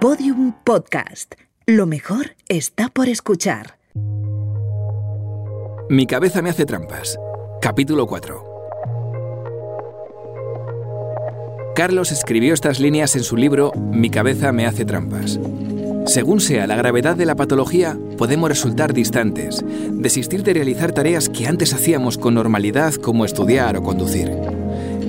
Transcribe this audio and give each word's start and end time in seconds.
Podium 0.00 0.52
Podcast. 0.62 1.34
Lo 1.66 1.84
mejor 1.84 2.36
está 2.48 2.88
por 2.88 3.08
escuchar. 3.08 3.78
Mi 5.90 6.06
cabeza 6.06 6.40
me 6.40 6.50
hace 6.50 6.64
trampas. 6.64 7.18
Capítulo 7.60 8.06
4. 8.06 8.44
Carlos 11.74 12.12
escribió 12.12 12.54
estas 12.54 12.78
líneas 12.78 13.16
en 13.16 13.24
su 13.24 13.36
libro 13.36 13.72
Mi 13.74 14.08
cabeza 14.08 14.52
me 14.52 14.66
hace 14.66 14.84
trampas. 14.84 15.40
Según 16.06 16.38
sea 16.38 16.68
la 16.68 16.76
gravedad 16.76 17.16
de 17.16 17.26
la 17.26 17.34
patología, 17.34 17.98
podemos 18.16 18.48
resultar 18.48 18.92
distantes, 18.92 19.64
desistir 19.90 20.44
de 20.44 20.54
realizar 20.54 20.92
tareas 20.92 21.28
que 21.28 21.48
antes 21.48 21.74
hacíamos 21.74 22.18
con 22.18 22.34
normalidad 22.34 22.94
como 22.94 23.24
estudiar 23.24 23.76
o 23.76 23.82
conducir. 23.82 24.30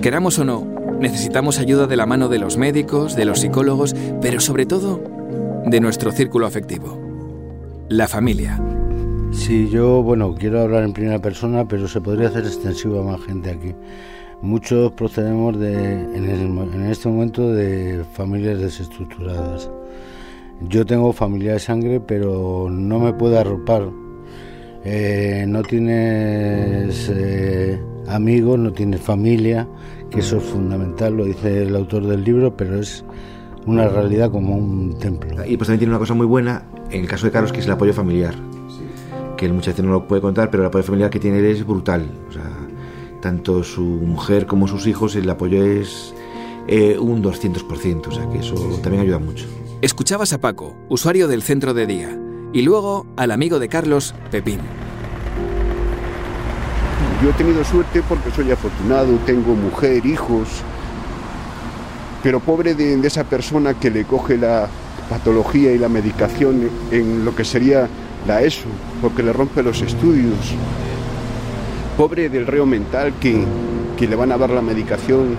Queramos 0.01 0.39
o 0.39 0.45
no, 0.45 0.78
necesitamos 0.99 1.59
ayuda 1.59 1.87
de 1.87 1.95
la 1.95 2.05
mano 2.05 2.27
de 2.27 2.39
los 2.39 2.57
médicos, 2.57 3.15
de 3.15 3.25
los 3.25 3.39
psicólogos, 3.39 3.95
pero 4.21 4.39
sobre 4.39 4.65
todo 4.65 5.01
de 5.65 5.79
nuestro 5.79 6.11
círculo 6.11 6.45
afectivo, 6.45 6.99
la 7.89 8.07
familia. 8.07 8.59
Sí, 9.31 9.69
yo, 9.69 10.01
bueno, 10.01 10.33
quiero 10.35 10.61
hablar 10.61 10.83
en 10.83 10.93
primera 10.93 11.19
persona, 11.19 11.67
pero 11.67 11.87
se 11.87 12.01
podría 12.01 12.29
hacer 12.29 12.45
extensivo 12.45 12.99
a 12.99 13.03
más 13.03 13.21
gente 13.21 13.51
aquí. 13.51 13.75
Muchos 14.41 14.91
procedemos 14.93 15.59
de, 15.59 15.73
en, 15.73 16.87
este 16.89 17.09
momento 17.09 17.51
de 17.51 18.03
familias 18.13 18.59
desestructuradas. 18.59 19.69
Yo 20.61 20.85
tengo 20.85 21.13
familia 21.13 21.53
de 21.53 21.59
sangre, 21.59 21.99
pero 21.99 22.69
no 22.71 22.99
me 22.99 23.13
puedo 23.13 23.37
arropar. 23.37 23.89
Eh, 24.83 25.45
no 25.47 25.61
tienes 25.61 27.09
eh, 27.13 27.79
amigos, 28.09 28.59
no 28.59 28.71
tienes 28.71 29.01
familia, 29.01 29.67
que 30.09 30.19
eso 30.19 30.37
es 30.37 30.43
fundamental, 30.43 31.15
lo 31.15 31.25
dice 31.25 31.63
el 31.63 31.75
autor 31.75 32.05
del 32.05 32.23
libro, 32.23 32.55
pero 32.55 32.79
es 32.79 33.03
una 33.65 33.87
realidad 33.87 34.31
como 34.31 34.55
un 34.55 34.97
templo. 34.99 35.45
Y 35.45 35.57
pues 35.57 35.67
también 35.67 35.79
tiene 35.79 35.91
una 35.91 35.99
cosa 35.99 36.13
muy 36.13 36.25
buena, 36.25 36.63
en 36.89 37.01
el 37.01 37.07
caso 37.07 37.25
de 37.25 37.31
Carlos, 37.31 37.51
que 37.51 37.59
es 37.59 37.65
el 37.65 37.71
apoyo 37.71 37.93
familiar. 37.93 38.35
Que 39.37 39.45
él 39.45 39.53
muchas 39.53 39.73
veces 39.73 39.85
no 39.85 39.91
lo 39.91 40.07
puede 40.07 40.21
contar, 40.21 40.49
pero 40.49 40.63
el 40.63 40.67
apoyo 40.67 40.83
familiar 40.83 41.09
que 41.09 41.19
tiene 41.19 41.39
él 41.39 41.45
es 41.45 41.65
brutal. 41.65 42.09
O 42.27 42.31
sea, 42.31 42.49
tanto 43.21 43.63
su 43.63 43.81
mujer 43.81 44.45
como 44.45 44.67
sus 44.67 44.87
hijos, 44.87 45.15
el 45.15 45.29
apoyo 45.29 45.63
es 45.63 46.13
eh, 46.67 46.97
un 46.97 47.23
200%, 47.23 48.07
o 48.07 48.11
sea 48.11 48.29
que 48.29 48.39
eso 48.39 48.55
también 48.81 49.03
ayuda 49.03 49.19
mucho. 49.19 49.45
Escuchabas 49.81 50.33
a 50.33 50.39
Paco, 50.39 50.75
usuario 50.89 51.27
del 51.27 51.41
centro 51.41 51.73
de 51.73 51.85
día, 51.85 52.19
y 52.53 52.63
luego 52.63 53.05
al 53.17 53.31
amigo 53.31 53.59
de 53.59 53.69
Carlos, 53.69 54.13
Pepín. 54.31 54.59
Yo 57.21 57.31
he 57.31 57.33
tenido 57.33 57.63
suerte 57.65 58.01
porque 58.07 58.31
soy 58.31 58.49
afortunado, 58.49 59.17
tengo 59.25 59.53
mujer, 59.53 60.05
hijos, 60.05 60.47
pero 62.23 62.39
pobre 62.39 62.75
de, 62.75 62.95
esa 63.05 63.25
persona 63.25 63.73
que 63.73 63.89
le 63.89 64.05
coge 64.05 64.37
la 64.37 64.67
patología 65.09 65.73
y 65.73 65.77
la 65.77 65.89
medicación 65.89 66.69
en 66.91 67.25
lo 67.25 67.35
que 67.35 67.43
sería 67.43 67.89
la 68.25 68.41
ESO, 68.41 68.69
porque 69.01 69.21
le 69.21 69.33
rompe 69.33 69.63
los 69.63 69.81
estudios 69.81 70.37
pobre 71.97 72.29
del 72.29 72.47
reo 72.47 72.65
mental 72.65 73.11
que, 73.19 73.43
que 73.97 74.07
le 74.07 74.15
van 74.15 74.31
a 74.31 74.37
dar 74.37 74.51
la 74.51 74.61
medicación 74.61 75.35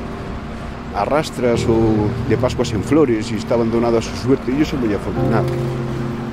a 0.94 1.06
rastras 1.06 1.64
o 1.66 1.78
de 2.28 2.36
Pascuas 2.36 2.72
en 2.74 2.84
Flores 2.84 3.32
y 3.32 3.36
está 3.36 3.54
abandonado 3.54 3.96
a 3.96 4.02
su 4.02 4.14
suerte. 4.16 4.54
Yo 4.54 4.66
soy 4.66 4.80
muy 4.80 4.92
afortunado, 4.92 5.46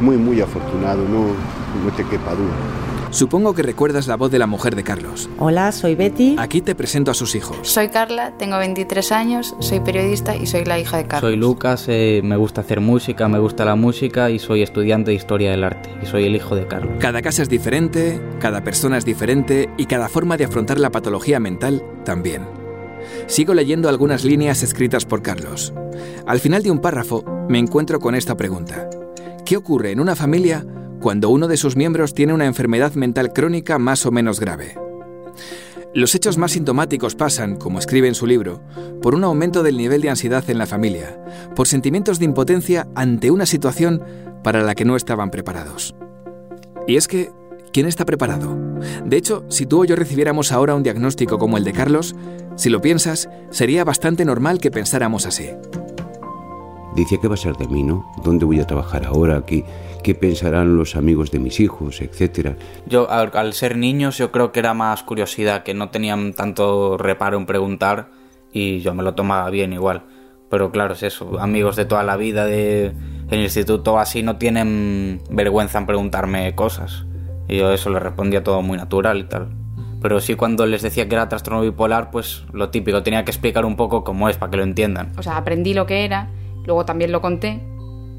muy, 0.02 0.18
muy 0.18 0.42
afortunado, 0.42 1.04
no, 1.04 1.28
no 1.86 1.92
te 1.96 2.04
quepa 2.04 2.32
duda. 2.32 2.97
Supongo 3.18 3.56
que 3.56 3.64
recuerdas 3.64 4.06
la 4.06 4.16
voz 4.16 4.30
de 4.30 4.38
la 4.38 4.46
mujer 4.46 4.76
de 4.76 4.84
Carlos. 4.84 5.28
Hola, 5.40 5.72
soy 5.72 5.96
Betty. 5.96 6.36
Aquí 6.38 6.62
te 6.62 6.76
presento 6.76 7.10
a 7.10 7.16
sus 7.16 7.34
hijos. 7.34 7.58
Soy 7.64 7.90
Carla, 7.90 8.38
tengo 8.38 8.60
23 8.60 9.12
años, 9.12 9.56
soy 9.60 9.80
periodista 9.80 10.36
y 10.36 10.46
soy 10.46 10.66
la 10.66 10.78
hija 10.78 10.98
de 10.98 11.08
Carlos. 11.08 11.32
Soy 11.32 11.36
Lucas, 11.36 11.86
eh, 11.88 12.22
me 12.24 12.38
gusta 12.38 12.62
hacer 12.62 12.80
música, 12.80 13.28
me 13.28 13.40
gusta 13.40 13.66
la 13.66 13.74
música 13.74 14.30
y 14.30 14.38
soy 14.38 14.62
estudiante 14.62 15.10
de 15.10 15.16
historia 15.18 15.50
del 15.50 15.64
arte 15.64 15.90
y 16.00 16.06
soy 16.06 16.26
el 16.26 16.36
hijo 16.36 16.56
de 16.56 16.68
Carlos. 16.68 16.94
Cada 17.00 17.24
casa 17.24 17.42
es 17.42 17.50
diferente, 17.50 18.22
cada 18.40 18.64
persona 18.64 19.00
es 19.00 19.06
diferente 19.06 19.68
y 19.78 19.88
cada 19.88 20.10
forma 20.10 20.38
de 20.38 20.46
afrontar 20.46 20.80
la 20.80 20.92
patología 20.92 21.40
mental 21.40 21.84
también. 22.06 22.46
Sigo 23.26 23.56
leyendo 23.56 23.90
algunas 23.90 24.26
líneas 24.26 24.62
escritas 24.62 25.06
por 25.06 25.24
Carlos. 25.24 25.74
Al 26.28 26.40
final 26.40 26.62
de 26.62 26.70
un 26.70 26.82
párrafo 26.82 27.24
me 27.50 27.58
encuentro 27.58 28.00
con 28.00 28.14
esta 28.14 28.38
pregunta. 28.38 28.88
¿Qué 29.44 29.58
ocurre 29.58 29.90
en 29.90 30.02
una 30.02 30.16
familia 30.16 30.64
cuando 31.00 31.30
uno 31.30 31.48
de 31.48 31.58
sus 31.58 31.76
miembros 31.76 32.14
tiene 32.14 32.34
una 32.34 32.46
enfermedad 32.46 32.94
mental 32.94 33.34
crónica 33.34 33.78
más 33.80 34.06
o 34.06 34.12
menos 34.12 34.40
grave. 34.40 34.76
Los 35.94 36.14
hechos 36.16 36.38
más 36.38 36.52
sintomáticos 36.52 37.16
pasan, 37.16 37.56
como 37.56 37.80
escribe 37.80 38.08
en 38.08 38.16
su 38.16 38.28
libro, 38.28 38.62
por 39.02 39.16
un 39.16 39.24
aumento 39.24 39.64
del 39.64 39.78
nivel 39.78 40.02
de 40.02 40.10
ansiedad 40.10 40.48
en 40.50 40.58
la 40.58 40.66
familia, 40.66 41.20
por 41.56 41.68
sentimientos 41.68 42.20
de 42.20 42.26
impotencia 42.26 42.88
ante 42.94 43.32
una 43.32 43.46
situación 43.46 44.04
para 44.44 44.64
la 44.64 44.76
que 44.76 44.86
no 44.86 44.96
estaban 44.96 45.32
preparados. 45.32 45.96
Y 46.88 46.98
es 46.98 47.08
que, 47.08 47.32
¿quién 47.72 47.86
está 47.86 48.06
preparado? 48.06 48.58
De 49.06 49.18
hecho, 49.18 49.46
si 49.50 49.66
tú 49.66 49.82
o 49.82 49.86
yo 49.86 49.96
recibiéramos 49.96 50.52
ahora 50.52 50.76
un 50.76 50.84
diagnóstico 50.84 51.40
como 51.40 51.58
el 51.58 51.64
de 51.64 51.74
Carlos, 51.74 52.16
si 52.56 52.70
lo 52.70 52.82
piensas, 52.82 53.30
sería 53.50 53.84
bastante 53.84 54.26
normal 54.26 54.60
que 54.60 54.72
pensáramos 54.72 55.26
así. 55.26 55.50
Dice, 56.98 57.20
¿qué 57.20 57.28
va 57.28 57.36
a 57.36 57.38
ser 57.38 57.56
de 57.58 57.68
mí, 57.68 57.84
no? 57.84 58.12
¿Dónde 58.24 58.44
voy 58.44 58.60
a 58.60 58.66
trabajar 58.66 59.06
ahora? 59.06 59.46
¿Qué, 59.46 59.64
qué 60.02 60.16
pensarán 60.16 60.76
los 60.76 60.96
amigos 60.96 61.30
de 61.30 61.38
mis 61.38 61.60
hijos, 61.60 62.02
etcétera? 62.02 62.56
Yo, 62.88 63.08
al, 63.12 63.54
ser 63.54 63.78
niños, 63.78 64.18
yo 64.18 64.32
creo 64.32 64.52
que 64.52 64.62
era 64.62 64.74
más 64.74 65.04
curiosidad, 65.04 65.62
que 65.62 65.76
no 65.76 65.92
tenían 65.92 66.34
tanto 66.34 66.98
reparo 66.98 67.38
en 67.38 67.46
preguntar 67.46 68.10
y 68.52 68.80
yo 68.80 68.96
me 68.96 69.04
lo 69.04 69.14
tomaba 69.14 69.48
bien 69.52 69.74
igual. 69.74 70.06
Pero 70.50 70.72
claro, 70.72 70.96
es 70.96 71.04
eso, 71.04 71.40
amigos 71.40 71.76
de 71.76 71.86
toda 71.86 72.02
la 72.02 72.18
vida 72.18 72.46
de, 72.46 72.86
en 72.88 73.30
el 73.30 73.44
instituto 73.44 74.00
así 74.00 74.24
no 74.24 74.38
tienen 74.38 75.22
vergüenza 75.30 75.78
en 75.78 75.86
preguntarme 75.86 76.56
cosas. 76.56 77.06
Y 77.48 77.58
yo 77.58 77.72
eso 77.72 77.92
le 77.92 78.00
respondía 78.00 78.44
todo 78.44 78.64
muy 78.64 78.76
natural 78.76 79.20
y 79.20 79.24
tal. 79.26 79.50
Pero 80.02 80.20
sí 80.20 80.34
cuando 80.34 80.66
les 80.66 80.82
decía 80.82 81.08
que 81.08 81.14
era 81.14 81.30
trastorno 81.30 81.62
bipolar, 81.62 82.10
pues 82.10 82.44
lo 82.54 82.72
típico, 82.72 83.04
tenía 83.04 83.24
que 83.24 83.30
explicar 83.30 83.66
un 83.66 83.76
poco 83.76 84.04
cómo 84.04 84.30
es 84.30 84.38
para 84.38 84.50
que 84.50 84.58
lo 84.58 84.64
entiendan. 84.64 85.12
O 85.16 85.22
sea, 85.22 85.38
aprendí 85.38 85.76
lo 85.76 85.86
que 85.86 86.04
era 86.04 86.32
Luego 86.68 86.86
también 86.86 87.14
lo 87.14 87.22
conté, 87.22 87.62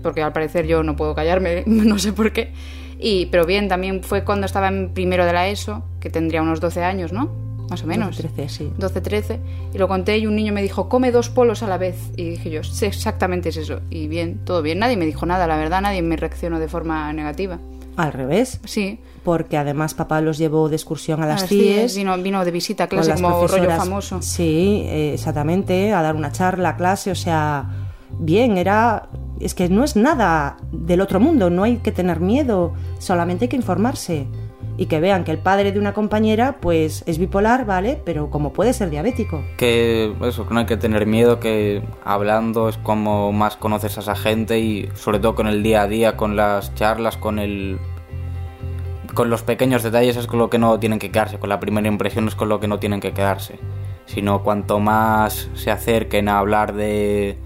porque 0.02 0.22
al 0.22 0.32
parecer 0.32 0.66
yo 0.66 0.82
no 0.82 0.96
puedo 0.96 1.14
callarme, 1.14 1.62
no 1.66 1.98
sé 1.98 2.12
por 2.12 2.32
qué. 2.32 2.50
Y, 2.98 3.26
pero 3.26 3.46
bien, 3.46 3.68
también 3.68 4.02
fue 4.02 4.24
cuando 4.24 4.46
estaba 4.46 4.68
en 4.68 4.92
primero 4.92 5.24
de 5.24 5.32
la 5.32 5.46
ESO, 5.46 5.84
que 6.00 6.10
tendría 6.10 6.42
unos 6.42 6.58
12 6.58 6.82
años, 6.82 7.12
¿no? 7.12 7.30
Más 7.68 7.84
o 7.84 7.86
menos. 7.86 8.16
12, 8.16 8.28
13, 8.34 8.48
sí. 8.48 8.72
12, 8.78 9.00
13. 9.02 9.40
Y 9.74 9.78
lo 9.78 9.86
conté 9.86 10.16
y 10.16 10.26
un 10.26 10.34
niño 10.34 10.54
me 10.54 10.62
dijo, 10.62 10.88
come 10.88 11.12
dos 11.12 11.28
polos 11.28 11.62
a 11.62 11.68
la 11.68 11.76
vez. 11.76 12.10
Y 12.16 12.30
dije 12.30 12.50
yo, 12.50 12.64
sí, 12.64 12.86
exactamente 12.86 13.50
es 13.50 13.58
eso. 13.58 13.82
Y 13.90 14.08
bien, 14.08 14.40
todo 14.44 14.62
bien. 14.62 14.78
Nadie 14.78 14.96
me 14.96 15.04
dijo 15.04 15.26
nada, 15.26 15.46
la 15.46 15.58
verdad, 15.58 15.82
nadie 15.82 16.00
me 16.00 16.16
reaccionó 16.16 16.58
de 16.58 16.68
forma 16.68 17.12
negativa. 17.12 17.58
Al 17.96 18.14
revés. 18.14 18.60
Sí. 18.64 18.98
Porque 19.22 19.58
además 19.58 19.92
papá 19.92 20.22
los 20.22 20.38
llevó 20.38 20.70
de 20.70 20.76
excursión 20.76 21.22
a 21.22 21.26
las, 21.26 21.46
CIES. 21.46 21.94
Vino, 21.94 22.16
vino 22.16 22.42
de 22.42 22.50
visita 22.50 22.84
a 22.84 22.86
clase 22.86 23.12
como 23.12 23.46
rollo 23.46 23.70
famoso. 23.72 24.22
Sí, 24.22 24.84
eh, 24.86 25.12
exactamente, 25.12 25.92
a 25.92 26.00
dar 26.00 26.16
una 26.16 26.32
charla, 26.32 26.76
clase, 26.76 27.10
o 27.10 27.14
sea 27.14 27.87
bien, 28.18 28.58
era... 28.58 29.08
Es 29.40 29.54
que 29.54 29.68
no 29.68 29.84
es 29.84 29.94
nada 29.94 30.56
del 30.72 31.00
otro 31.00 31.20
mundo, 31.20 31.48
no 31.48 31.62
hay 31.62 31.76
que 31.76 31.92
tener 31.92 32.18
miedo, 32.18 32.72
solamente 32.98 33.44
hay 33.44 33.48
que 33.48 33.56
informarse 33.56 34.26
y 34.78 34.86
que 34.86 35.00
vean 35.00 35.24
que 35.24 35.32
el 35.32 35.38
padre 35.38 35.72
de 35.72 35.78
una 35.78 35.92
compañera 35.92 36.58
pues 36.60 37.02
es 37.06 37.18
bipolar, 37.18 37.66
¿vale? 37.66 38.00
Pero 38.04 38.30
como 38.30 38.52
puede 38.52 38.72
ser 38.72 38.90
diabético. 38.90 39.42
Que 39.56 40.14
eso, 40.22 40.46
que 40.46 40.54
no 40.54 40.60
hay 40.60 40.66
que 40.66 40.76
tener 40.76 41.04
miedo, 41.04 41.40
que 41.40 41.82
hablando 42.04 42.68
es 42.68 42.78
como 42.78 43.32
más 43.32 43.56
conoces 43.56 43.98
a 43.98 44.00
esa 44.00 44.14
gente 44.14 44.60
y 44.60 44.88
sobre 44.94 45.18
todo 45.18 45.34
con 45.34 45.48
el 45.48 45.64
día 45.64 45.82
a 45.82 45.88
día, 45.88 46.16
con 46.16 46.36
las 46.36 46.74
charlas, 46.76 47.16
con 47.16 47.40
el 47.40 47.78
con 49.14 49.30
los 49.30 49.42
pequeños 49.42 49.82
detalles 49.82 50.16
es 50.16 50.28
con 50.28 50.38
lo 50.38 50.48
que 50.48 50.58
no 50.58 50.78
tienen 50.78 51.00
que 51.00 51.10
quedarse, 51.10 51.40
con 51.40 51.48
la 51.48 51.58
primera 51.58 51.88
impresión 51.88 52.28
es 52.28 52.36
con 52.36 52.48
lo 52.48 52.60
que 52.60 52.68
no 52.68 52.78
tienen 52.78 53.00
que 53.00 53.12
quedarse. 53.12 53.58
Sino 54.06 54.44
cuanto 54.44 54.78
más 54.78 55.50
se 55.54 55.72
acerquen 55.72 56.28
a 56.28 56.38
hablar 56.38 56.72
de 56.72 57.36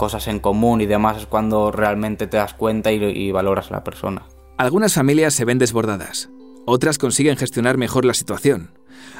cosas 0.00 0.28
en 0.28 0.40
común 0.40 0.80
y 0.80 0.86
demás 0.86 1.18
es 1.18 1.26
cuando 1.26 1.70
realmente 1.70 2.26
te 2.26 2.38
das 2.38 2.54
cuenta 2.54 2.90
y, 2.90 3.30
valoras 3.32 3.70
a 3.70 3.74
la 3.74 3.84
persona. 3.84 4.22
Algunas 4.56 4.94
familias 4.94 5.34
se 5.34 5.44
ven 5.44 5.58
desbordadas, 5.58 6.30
otras 6.64 6.96
consiguen 6.96 7.36
gestionar 7.36 7.76
mejor 7.76 8.06
la 8.06 8.14
situación. 8.14 8.70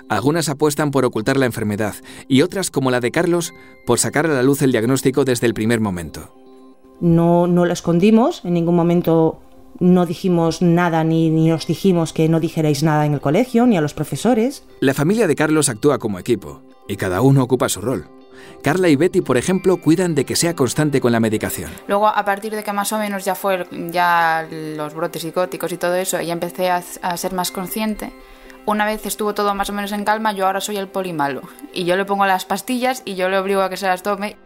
Algunas 0.09 0.49
apuestan 0.49 0.91
por 0.91 1.05
ocultar 1.05 1.37
la 1.37 1.45
enfermedad 1.45 1.97
y 2.29 2.41
otras, 2.41 2.71
como 2.71 2.91
la 2.91 3.01
de 3.01 3.11
Carlos, 3.11 3.53
por 3.85 3.99
sacar 3.99 4.25
a 4.25 4.33
la 4.33 4.43
luz 4.43 4.63
el 4.63 4.73
diagnóstico 4.73 5.27
desde 5.27 5.47
el 5.47 5.53
primer 5.53 5.81
momento. 5.81 6.35
No, 6.99 7.47
no 7.47 7.67
lo 7.67 7.75
escondimos, 7.75 8.43
en 8.47 8.55
ningún 8.55 8.75
momento 8.75 9.43
no 9.81 10.07
dijimos 10.07 10.63
nada 10.63 11.05
ni, 11.05 11.29
ni 11.29 11.53
os 11.53 11.67
dijimos 11.67 12.15
que 12.15 12.27
no 12.31 12.41
dijerais 12.41 12.83
nada 12.83 13.05
en 13.05 13.13
el 13.13 13.21
colegio 13.21 13.67
ni 13.67 13.77
a 13.77 13.83
los 13.83 13.93
profesores. 13.93 14.65
La 14.81 14.95
familia 14.95 15.27
de 15.27 15.37
Carlos 15.37 15.69
actúa 15.69 15.99
como 15.99 16.19
equipo 16.19 16.63
y 16.89 16.97
cada 16.97 17.21
uno 17.21 17.43
ocupa 17.43 17.69
su 17.69 17.83
rol. 17.83 18.07
Carla 18.63 18.89
y 18.89 18.97
Betty, 18.97 19.21
por 19.21 19.37
ejemplo, 19.37 19.79
cuidan 19.79 20.15
de 20.15 20.25
que 20.25 20.37
sea 20.37 20.55
constante 20.55 21.01
con 21.01 21.13
la 21.13 21.21
medicación. 21.21 21.71
Luego, 21.89 22.09
a 22.09 22.25
partir 22.25 22.55
de 22.55 22.63
que 22.63 22.73
más 22.73 22.93
o 22.93 22.99
menos 22.99 23.25
ya 23.25 23.35
fue 23.35 23.67
ya 23.91 24.47
los 24.51 24.95
brotes 24.95 25.23
psicóticos 25.23 25.73
y 25.73 25.77
todo 25.77 25.95
eso, 25.95 26.21
ya 26.21 26.33
empecé 26.33 26.71
a, 26.71 26.83
ser 27.17 27.33
más 27.33 27.51
consciente. 27.51 28.13
Una 28.67 28.85
vez 28.85 29.07
estuvo 29.07 29.33
todo 29.35 29.55
más 29.55 29.71
o 29.71 29.73
menos 29.73 29.93
en 29.93 30.05
calma, 30.05 30.33
yo 30.33 30.47
ahora 30.47 30.61
soy 30.61 30.77
el 30.77 30.89
polimalo. 30.89 31.43
Y 31.73 31.85
yo 31.85 31.97
le 31.97 32.05
pongo 32.05 32.27
las 32.27 32.45
pastillas 32.45 33.03
y 33.05 33.15
yo 33.15 33.29
le 33.31 33.39
obligo 33.39 33.63
a 33.63 33.71
que 33.71 33.77
se 33.77 33.87
las 33.87 34.03
tome. 34.03 34.37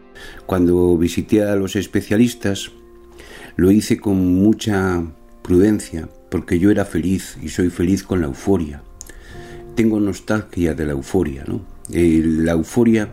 Cuando 0.45 0.97
visité 0.97 1.43
a 1.43 1.55
los 1.55 1.75
especialistas, 1.75 2.71
Lo 3.57 3.71
hice 3.71 3.97
con 3.97 4.17
mucha 4.17 5.01
prudencia 5.41 6.09
porque 6.29 6.59
yo 6.59 6.71
era 6.71 6.83
feliz 6.83 7.37
y 7.41 7.49
soy 7.49 7.69
feliz 7.69 8.03
con 8.03 8.19
la 8.19 8.27
euforia. 8.27 8.81
Tengo 9.75 9.99
nostalgia 9.99 10.73
de 10.73 10.85
la 10.85 10.91
euforia, 10.91 11.45
¿no? 11.47 11.61
Eh, 11.91 12.21
la 12.23 12.53
euforia 12.53 13.09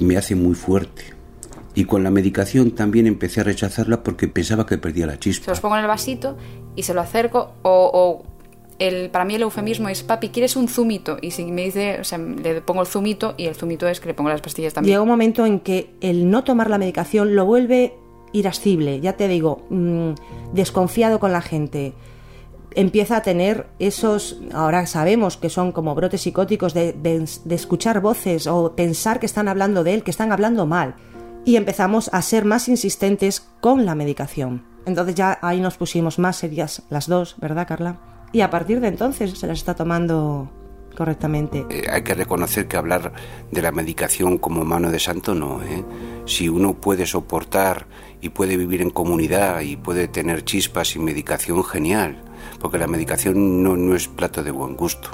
me 0.00 0.16
hace 0.16 0.34
muy 0.34 0.54
fuerte. 0.54 1.04
Y 1.74 1.84
con 1.84 2.02
la 2.02 2.10
medicación 2.10 2.72
también 2.72 3.06
empecé 3.06 3.40
a 3.40 3.44
rechazarla 3.44 4.02
porque 4.02 4.26
pensaba 4.28 4.66
que 4.66 4.76
perdía 4.76 5.06
la 5.06 5.18
chispa. 5.18 5.44
Se 5.44 5.50
los 5.52 5.60
pongo 5.60 5.76
en 5.76 5.82
el 5.82 5.86
vasito 5.86 6.36
y 6.74 6.82
se 6.82 6.94
lo 6.94 7.00
acerco 7.00 7.52
o, 7.62 7.90
o 7.92 8.24
el, 8.80 9.10
para 9.10 9.24
mí 9.24 9.34
el 9.34 9.42
eufemismo 9.42 9.88
es, 9.88 10.02
papi, 10.02 10.30
¿quieres 10.30 10.56
un 10.56 10.66
zumito? 10.66 11.18
Y 11.20 11.30
si 11.30 11.44
me 11.44 11.62
dice, 11.62 11.98
o 12.00 12.04
sea, 12.04 12.18
le 12.18 12.60
pongo 12.62 12.80
el 12.80 12.86
zumito 12.86 13.34
y 13.36 13.46
el 13.46 13.54
zumito 13.54 13.86
es 13.86 14.00
que 14.00 14.08
le 14.08 14.14
pongo 14.14 14.30
las 14.30 14.40
pastillas 14.40 14.74
también. 14.74 14.94
Llega 14.94 15.02
un 15.02 15.08
momento 15.08 15.46
en 15.46 15.60
que 15.60 15.90
el 16.00 16.30
no 16.30 16.44
tomar 16.44 16.70
la 16.70 16.78
medicación 16.78 17.36
lo 17.36 17.44
vuelve 17.44 17.94
irascible, 18.32 19.00
ya 19.00 19.14
te 19.14 19.28
digo, 19.28 19.66
mmm, 19.70 20.12
desconfiado 20.52 21.20
con 21.20 21.32
la 21.32 21.42
gente. 21.42 21.92
Empieza 22.74 23.16
a 23.16 23.22
tener 23.22 23.66
esos, 23.78 24.40
ahora 24.52 24.86
sabemos 24.86 25.36
que 25.36 25.50
son 25.50 25.72
como 25.72 25.94
brotes 25.94 26.22
psicóticos 26.22 26.74
de, 26.74 26.92
de, 26.92 27.54
escuchar 27.54 28.00
voces 28.00 28.46
o 28.46 28.74
pensar 28.76 29.18
que 29.20 29.26
están 29.26 29.48
hablando 29.48 29.84
de 29.84 29.94
él, 29.94 30.02
que 30.02 30.10
están 30.10 30.32
hablando 30.32 30.66
mal. 30.66 30.94
Y 31.44 31.56
empezamos 31.56 32.10
a 32.12 32.22
ser 32.22 32.44
más 32.44 32.68
insistentes 32.68 33.48
con 33.60 33.86
la 33.86 33.94
medicación. 33.94 34.64
Entonces 34.86 35.14
ya 35.14 35.38
ahí 35.42 35.60
nos 35.60 35.76
pusimos 35.76 36.18
más 36.18 36.36
serias 36.36 36.82
las 36.90 37.06
dos, 37.06 37.36
¿verdad, 37.38 37.66
Carla? 37.66 37.98
y 38.32 38.40
a 38.42 38.50
partir 38.50 38.80
de 38.80 38.88
entonces 38.88 39.38
se 39.38 39.46
las 39.46 39.58
está 39.58 39.74
tomando 39.74 40.50
correctamente. 40.96 41.66
Eh, 41.70 41.84
hay 41.90 42.02
que 42.02 42.14
reconocer 42.14 42.66
que 42.66 42.76
hablar 42.76 43.12
de 43.50 43.62
la 43.62 43.72
medicación 43.72 44.38
como 44.38 44.64
mano 44.64 44.90
de 44.90 44.98
santo 44.98 45.34
no. 45.34 45.62
¿eh? 45.62 45.84
Si 46.26 46.48
uno 46.48 46.74
puede 46.74 47.06
soportar 47.06 47.86
y 48.20 48.30
puede 48.30 48.56
vivir 48.56 48.82
en 48.82 48.90
comunidad 48.90 49.60
y 49.60 49.76
puede 49.76 50.08
tener 50.08 50.44
chispas 50.44 50.88
sin 50.88 51.04
medicación, 51.04 51.64
genial, 51.64 52.22
porque 52.60 52.78
la 52.78 52.86
medicación 52.86 53.62
no, 53.62 53.76
no 53.76 53.94
es 53.94 54.08
plato 54.08 54.42
de 54.42 54.50
buen 54.50 54.76
gusto. 54.76 55.10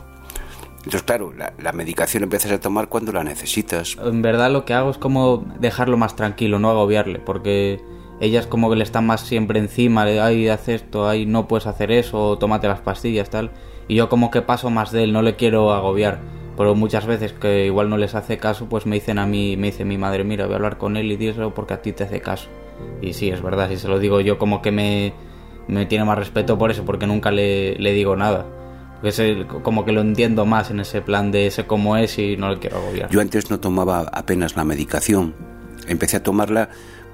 Entonces, 0.79 1.03
claro, 1.03 1.33
la, 1.33 1.53
la, 1.59 1.73
medicación 1.73 2.23
empiezas 2.23 2.53
a 2.53 2.61
tomar 2.61 2.89
cuando 2.89 3.11
la 3.11 3.25
necesitas. 3.25 3.97
En 4.01 4.23
verdad 4.23 4.53
lo 4.53 4.65
que 4.65 4.73
hago 4.73 4.91
es 4.91 4.99
como 4.99 5.45
dejarlo 5.59 5.97
más 5.97 6.15
tranquilo, 6.15 6.61
no 6.61 6.71
agobiarle, 6.71 7.19
porque 7.19 7.81
ellas 8.21 8.47
como 8.47 8.71
que 8.71 8.77
le 8.77 8.85
están 8.85 9.07
más 9.07 9.23
siempre 9.23 9.59
encima, 9.59 10.05
de, 10.05 10.21
ay, 10.21 10.49
haz 10.49 10.69
esto, 10.69 11.09
ay, 11.09 11.27
no 11.27 11.49
puedes 11.49 11.67
hacer 11.67 11.91
eso, 11.91 12.39
tómate 12.39 12.69
las 12.69 12.81
pastillas, 12.81 13.31
tal. 13.31 13.51
Y 13.89 13.95
yo 13.95 14.09
como 14.09 14.31
que 14.31 14.43
paso 14.43 14.71
más 14.71 14.91
de 14.93 15.05
él, 15.05 15.13
no 15.13 15.23
le 15.23 15.37
quiero 15.37 15.73
agobiar. 15.73 16.19
Pero 16.57 16.75
muchas 16.75 17.07
veces 17.07 17.33
que 17.33 17.67
igual 17.67 17.91
no 17.91 17.99
les 17.99 18.15
hace 18.15 18.39
caso, 18.39 18.67
pues 18.67 18.87
me 18.87 18.97
dicen 18.97 19.19
a 19.19 19.27
mí, 19.27 19.57
me 19.57 19.69
dice 19.69 19.85
mi 19.85 19.99
madre, 19.99 20.25
mira, 20.25 20.47
voy 20.47 20.55
a 20.55 20.57
hablar 20.57 20.79
con 20.79 20.97
él 20.97 21.13
y 21.13 21.17
díselo 21.17 21.55
porque 21.55 21.75
a 21.75 21.83
ti 21.83 21.93
te 21.93 22.05
hace 22.05 22.21
caso. 22.21 22.49
Y 23.03 23.13
sí, 23.13 23.29
es 23.29 23.43
verdad, 23.43 23.69
si 23.69 23.77
se 23.77 23.89
lo 23.89 23.99
digo 23.99 24.21
yo 24.21 24.39
como 24.39 24.63
que 24.63 24.71
me, 24.71 25.13
me 25.69 25.87
tiene 25.87 26.05
más 26.05 26.19
respeto 26.19 26.59
por 26.59 26.71
eso, 26.71 26.85
porque 26.85 27.07
nunca 27.07 27.31
le, 27.31 27.77
le 27.77 27.93
digo 27.93 28.17
nada. 28.17 28.47
Como 29.63 29.85
que 29.85 29.93
lo 29.93 30.01
entiendo 30.01 30.47
más 30.47 30.71
en 30.71 30.81
ese 30.81 31.03
plan 31.03 31.31
de 31.31 31.47
ese 31.47 31.67
cómo 31.67 31.97
es 31.97 32.19
y 32.19 32.37
no 32.37 32.51
le 32.51 32.59
quiero 32.59 32.79
agobiar. 32.79 33.11
Yo 33.11 33.21
antes 33.21 33.51
no 33.51 33.61
tomaba 33.61 34.07
apenas 34.13 34.57
la 34.57 34.65
medicación. 34.65 35.35
Empecé 35.87 36.17
a 36.17 36.23
tomarla 36.23 36.71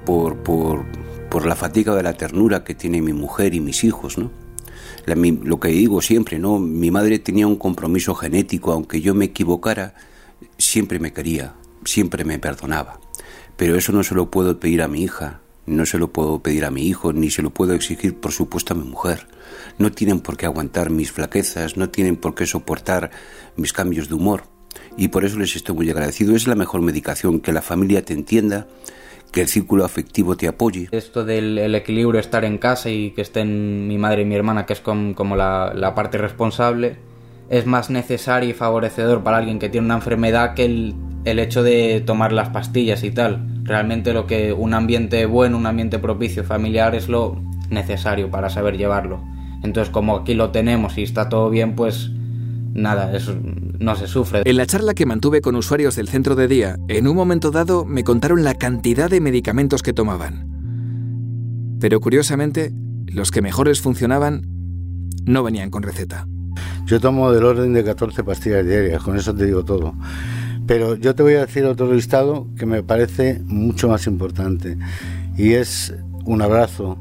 por, 0.07 0.37
por, 0.39 0.85
por 1.29 1.45
la 1.47 1.57
fatiga 1.57 1.95
de 1.95 2.03
la 2.05 2.15
ternura 2.15 2.65
que 2.65 2.75
tiene 2.75 3.03
mi 3.03 3.13
mujer 3.13 3.55
y 3.55 3.61
mis 3.61 3.83
hijos, 3.85 4.17
¿no? 4.17 4.31
Lo 5.07 5.61
que 5.61 5.69
digo 5.69 6.01
siempre, 6.01 6.39
¿no? 6.39 6.59
Mi 6.59 6.91
madre 6.91 7.19
tenía 7.19 7.47
un 7.47 7.57
compromiso 7.57 8.15
genético, 8.15 8.73
aunque 8.73 9.01
yo 9.01 9.15
me 9.15 9.27
equivocara, 9.27 9.95
siempre 10.59 10.99
me 10.99 11.13
quería, 11.13 11.55
siempre 11.85 12.25
me 12.25 12.39
perdonaba. 12.39 13.01
Pero 13.57 13.77
eso 13.77 13.93
no 13.93 14.03
se 14.03 14.15
lo 14.15 14.31
puedo 14.31 14.59
pedir 14.59 14.83
a 14.83 14.89
mi 14.89 15.03
hija, 15.03 15.41
no 15.67 15.87
se 15.87 15.99
lo 15.99 16.13
puedo 16.13 16.41
pedir 16.41 16.65
a 16.65 16.71
mi 16.71 16.87
hijo, 16.87 17.13
ni 17.13 17.31
se 17.31 17.43
lo 17.43 17.51
puedo 17.51 17.75
exigir, 17.75 18.17
por 18.17 18.33
supuesto, 18.33 18.75
a 18.75 18.77
mi 18.77 18.85
mujer. 18.85 19.27
No 19.79 19.93
tienen 19.93 20.21
por 20.21 20.37
qué 20.37 20.47
aguantar 20.47 20.91
mis 20.91 21.13
flaquezas, 21.13 21.77
no 21.77 21.91
tienen 21.91 22.17
por 22.17 22.35
qué 22.35 22.47
soportar 22.47 23.11
mis 23.57 23.73
cambios 23.73 24.09
de 24.09 24.15
humor. 24.15 24.45
Y 24.97 25.09
por 25.09 25.25
eso 25.25 25.39
les 25.39 25.55
estoy 25.57 25.75
muy 25.75 25.91
agradecido. 25.91 26.35
Es 26.35 26.47
la 26.47 26.55
mejor 26.55 26.83
medicación, 26.83 27.41
que 27.41 27.53
la 27.53 27.63
familia 27.63 28.05
te 28.05 28.13
entienda, 28.15 28.67
que 29.33 29.41
el 29.41 29.49
círculo 29.49 29.85
afectivo 29.85 30.37
te 30.37 30.47
apoye. 30.47 30.89
Esto 30.93 31.25
del 31.25 31.59
el 31.59 31.75
equilibrio, 31.75 32.21
estar 32.21 32.45
en 32.45 32.59
casa 32.59 32.91
y 32.91 33.11
que 33.13 33.23
estén 33.23 33.89
mi 33.89 33.99
madre 33.99 34.23
y 34.23 34.25
mi 34.27 34.35
hermana, 34.35 34.67
que 34.67 34.75
es 34.75 34.81
con, 34.81 35.15
como 35.15 35.37
la, 35.37 35.73
la, 35.75 35.95
parte 35.95 36.19
responsable, 36.19 36.97
es 37.49 37.67
más 37.67 37.91
necesario 37.91 38.51
y 38.51 38.53
favorecedor 38.53 39.23
para 39.23 39.39
alguien 39.39 39.59
que 39.59 39.71
tiene 39.71 39.87
una 39.87 39.97
enfermedad 39.97 40.55
que 40.55 40.67
el, 40.67 40.95
el 41.25 41.39
hecho 41.39 41.63
de 41.63 42.03
tomar 42.05 42.33
las 42.33 42.51
pastillas 42.51 43.03
y 43.05 43.11
tal. 43.11 43.47
Realmente 43.65 44.13
lo 44.13 44.27
que 44.27 44.53
un 44.53 44.75
ambiente 44.75 45.25
bueno, 45.27 45.57
un 45.57 45.67
ambiente 45.67 45.99
propicio, 45.99 46.45
familiar, 46.45 46.95
es 46.95 47.09
lo 47.09 47.41
necesario 47.71 48.31
para 48.31 48.51
saber 48.51 48.77
llevarlo. 48.77 49.23
Entonces, 49.63 49.91
como 49.91 50.17
aquí 50.17 50.35
lo 50.35 50.51
tenemos 50.51 50.99
y 50.99 51.05
está 51.05 51.29
todo 51.29 51.49
bien, 51.49 51.75
pues 51.75 52.11
nada, 52.75 53.17
eso 53.17 53.35
no 53.83 53.97
se 53.97 54.07
sufre. 54.07 54.43
En 54.45 54.57
la 54.57 54.67
charla 54.67 54.95
que 54.95 55.07
mantuve 55.07 55.41
con 55.41 55.57
usuarios 55.57 55.97
del 55.97 56.09
centro 56.09 56.35
de 56.35 56.49
día, 56.49 56.77
en 56.89 57.07
un 57.09 57.17
momento 57.17 57.51
dado 57.51 57.85
me 57.85 58.05
contaron 58.05 58.45
la 58.45 58.55
cantidad 58.55 59.11
de 59.11 59.21
medicamentos 59.21 59.83
que 59.83 59.93
tomaban. 59.93 60.47
Pero 61.81 62.01
curiosamente, 62.01 62.73
los 63.07 63.31
que 63.31 63.43
mejor 63.43 63.69
les 63.69 63.81
funcionaban 63.81 64.47
no 65.25 65.43
venían 65.43 65.71
con 65.71 65.83
receta. 65.83 66.27
Yo 66.87 67.01
tomo 67.01 67.33
del 67.33 67.45
orden 67.45 67.73
de 67.73 67.85
14 67.85 68.25
pastillas 68.25 68.67
diarias, 68.67 69.03
con 69.03 69.17
eso 69.17 69.35
te 69.35 69.47
digo 69.47 69.65
todo. 69.65 69.95
Pero 70.67 70.95
yo 70.95 71.15
te 71.15 71.23
voy 71.23 71.35
a 71.35 71.47
decir 71.47 71.65
otro 71.65 71.93
listado 71.93 72.49
que 72.57 72.67
me 72.67 72.83
parece 72.83 73.43
mucho 73.47 73.89
más 73.89 74.07
importante. 74.07 74.79
Y 75.37 75.53
es 75.53 75.95
un 76.25 76.41
abrazo, 76.41 76.97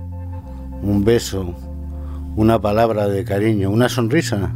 un 0.82 1.04
beso, 1.04 1.56
una 2.36 2.60
palabra 2.60 3.08
de 3.08 3.24
cariño, 3.24 3.70
una 3.70 3.90
sonrisa 3.90 4.56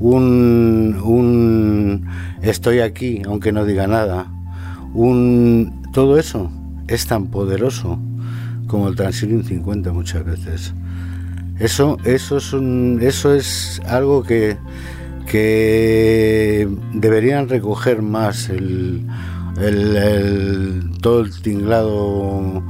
un, 0.00 1.00
un 1.02 2.06
estoy 2.42 2.80
aquí, 2.80 3.22
aunque 3.26 3.52
no 3.52 3.64
diga 3.64 3.86
nada, 3.86 4.26
un 4.94 5.82
todo 5.92 6.18
eso 6.18 6.50
es 6.88 7.06
tan 7.06 7.26
poderoso 7.28 7.98
como 8.66 8.88
el 8.88 8.96
Transilien 8.96 9.44
50 9.44 9.92
muchas 9.92 10.24
veces. 10.24 10.74
Eso, 11.58 11.96
eso 12.04 12.36
es 12.36 12.52
un, 12.52 12.98
eso 13.00 13.34
es 13.34 13.80
algo 13.86 14.22
que, 14.22 14.56
que 15.26 16.68
deberían 16.92 17.48
recoger 17.48 18.02
más 18.02 18.50
el, 18.50 19.06
el, 19.60 20.90
todo 21.00 21.20
el 21.22 21.40
tinglado 21.40 22.62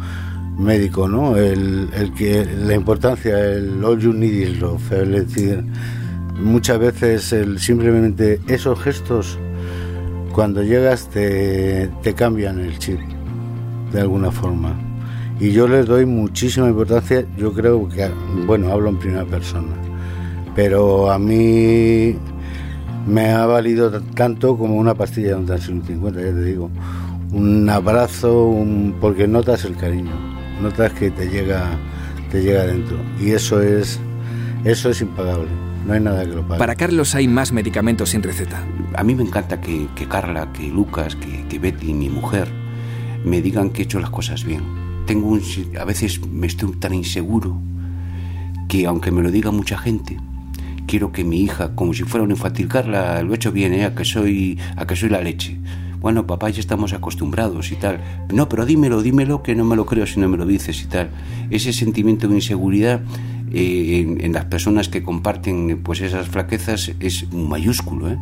médico, 0.57 1.09
¿no? 1.09 1.37
El, 1.37 1.89
el 1.95 2.15
que 2.15 2.45
la 2.45 2.75
importancia, 2.75 3.39
el 3.39 3.85
all 3.85 3.99
you 3.99 4.13
need 4.13 4.33
is 4.33 4.61
decir, 5.11 5.65
muchas 6.39 6.79
veces 6.79 7.33
el, 7.33 7.59
simplemente 7.59 8.41
esos 8.47 8.81
gestos 8.81 9.39
cuando 10.33 10.63
llegas 10.63 11.09
te, 11.09 11.89
te, 12.03 12.15
cambian 12.15 12.59
el 12.61 12.79
chip 12.79 13.01
de 13.93 14.01
alguna 14.01 14.31
forma. 14.31 14.75
Y 15.41 15.53
yo 15.53 15.69
les 15.69 15.87
doy 15.87 16.07
muchísima 16.07 16.69
importancia 16.69 17.27
yo 17.37 17.53
creo 17.53 17.89
que 17.89 18.09
bueno 18.47 18.73
hablo 18.73 18.89
en 18.89 18.99
primera 18.99 19.25
persona 19.27 19.75
pero 20.55 21.11
a 21.11 21.19
mí 21.19 22.17
me 23.07 23.29
ha 23.29 23.45
valido 23.45 24.01
tanto 24.15 24.57
como 24.57 24.77
una 24.77 24.95
pastilla 24.95 25.29
de 25.29 25.35
un 25.35 25.47
Tansil 25.47 25.83
50 25.87 26.21
ya 26.21 26.27
te 26.27 26.45
digo. 26.45 26.71
Un 27.33 27.69
abrazo 27.69 28.55
porque 29.01 29.29
notas 29.29 29.65
el 29.65 29.77
cariño 29.77 30.13
notas 30.63 30.93
que 30.95 31.11
te 31.11 31.29
llega 31.29 31.79
te 32.31 32.43
llega 32.43 32.67
dentro. 32.67 32.97
Y 33.21 33.33
eso 33.33 33.61
es 33.61 34.01
eso 34.65 34.91
es 34.91 35.03
impagable 35.03 35.66
no 35.87 35.93
hay 35.93 36.01
nada 36.01 36.25
que 36.25 36.35
lo 36.35 36.47
pague. 36.47 36.59
Para 36.59 36.75
Carlos 36.75 37.15
hay 37.15 37.29
más 37.29 37.53
medicamentos 37.53 38.11
sin 38.11 38.23
receta. 38.23 38.63
A 38.95 39.05
mí 39.05 39.15
me 39.15 39.23
encanta 39.23 39.61
que, 39.61 39.89
que 39.95 40.07
Carla, 40.07 40.53
que 40.53 40.69
Lucas, 40.69 41.17
que, 41.17 41.47
que, 41.47 41.59
Betty, 41.59 41.95
mi 41.95 42.11
mujer, 42.11 42.49
me 43.25 43.41
digan 43.41 43.71
que 43.71 43.83
he 43.83 43.85
hecho 43.85 44.01
las 44.01 44.11
cosas 44.11 44.45
bien. 44.45 44.63
Tengo 45.07 45.29
un, 45.29 45.43
a 45.79 45.85
veces 45.85 46.27
me 46.27 46.49
estoy 46.49 46.73
tan 46.77 46.93
inseguro 46.93 47.61
que 48.69 48.87
aunque 48.87 49.13
me 49.13 49.23
lo 49.23 49.31
diga 49.31 49.53
mucha 49.53 49.79
gente, 49.79 50.19
quiero 50.87 51.13
que 51.13 51.23
mi 51.23 51.41
hija, 51.41 51.75
como 51.77 51.95
si 51.95 52.03
fuera 52.03 52.25
un 52.25 52.33
infantil, 52.33 52.69
Carla, 52.69 53.23
lo 53.23 53.33
he 53.33 53.37
hecho 53.37 53.53
bien, 53.53 53.73
¿eh? 53.73 53.85
a, 53.85 53.95
que 53.95 54.05
soy, 54.05 54.59
a 54.77 54.87
que 54.87 54.97
soy 54.97 55.09
la 55.09 55.21
leche. 55.21 55.59
Bueno, 56.01 56.27
papá, 56.27 56.51
ya 56.51 56.61
estamos 56.61 56.93
acostumbrados 56.93 57.73
y 57.73 57.77
tal. 57.77 58.01
No, 58.33 58.49
pero 58.49 58.67
dímelo, 58.67 59.03
dímelo, 59.03 59.43
que 59.43 59.55
no 59.55 59.65
me 59.65 59.77
lo 59.77 59.87
creo 59.87 60.07
si 60.07 60.21
no 60.21 60.29
me 60.29 60.37
lo 60.37 60.47
dices 60.47 60.83
y 60.83 60.87
tal. 60.87 61.11
Ese 61.51 61.73
sentimiento 61.73 62.29
de 62.29 62.35
inseguridad 62.35 63.01
eh, 63.57 64.01
en, 64.01 64.25
en, 64.25 64.33
las 64.33 64.45
personas 64.47 64.89
que 64.89 65.03
comparten 65.03 65.81
pues 65.83 66.01
esas 66.01 66.29
flaquezas 66.29 66.93
es 67.01 67.33
mayúsculo, 67.33 68.11
¿eh? 68.11 68.19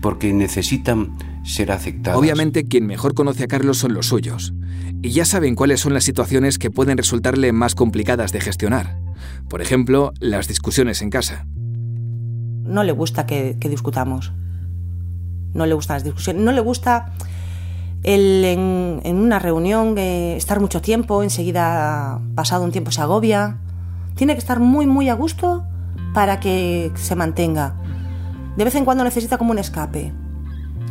porque 0.00 0.32
necesitan 0.32 1.16
ser 1.44 1.70
aceptados. 1.72 2.20
Obviamente 2.20 2.64
quien 2.64 2.86
mejor 2.86 3.14
conoce 3.14 3.44
a 3.44 3.46
Carlos 3.46 3.78
son 3.78 3.94
los 3.94 4.06
suyos, 4.06 4.54
y 5.02 5.10
ya 5.10 5.26
saben 5.26 5.54
cuáles 5.54 5.80
son 5.80 5.92
las 5.92 6.04
situaciones 6.04 6.58
que 6.58 6.70
pueden 6.70 6.96
resultarle 6.96 7.52
más 7.52 7.74
complicadas 7.74 8.32
de 8.32 8.40
gestionar. 8.40 8.98
Por 9.50 9.60
ejemplo, 9.60 10.12
las 10.18 10.48
discusiones 10.48 11.02
en 11.02 11.10
casa. 11.10 11.46
No 12.64 12.82
le 12.82 12.92
gusta 12.92 13.26
que, 13.26 13.58
que 13.60 13.68
discutamos. 13.68 14.32
No 15.52 15.66
le 15.66 15.74
gustan 15.74 15.96
las 15.96 16.04
discusiones. 16.04 16.42
No 16.42 16.52
le 16.52 16.60
gusta 16.60 17.12
El 18.02 18.44
en, 18.44 19.00
en 19.04 19.16
una 19.16 19.38
reunión 19.38 19.96
eh, 19.98 20.36
estar 20.36 20.60
mucho 20.60 20.80
tiempo, 20.80 21.22
enseguida 21.22 22.20
pasado 22.34 22.64
un 22.64 22.72
tiempo 22.72 22.90
se 22.90 23.02
agobia. 23.02 23.58
Tiene 24.14 24.34
que 24.34 24.38
estar 24.38 24.60
muy, 24.60 24.86
muy 24.86 25.08
a 25.08 25.14
gusto 25.14 25.64
para 26.12 26.38
que 26.40 26.92
se 26.94 27.16
mantenga. 27.16 27.74
De 28.56 28.64
vez 28.64 28.74
en 28.76 28.84
cuando 28.84 29.02
necesita 29.04 29.38
como 29.38 29.50
un 29.50 29.58
escape. 29.58 30.12